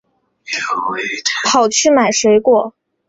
[1.47, 2.73] 跑去买水果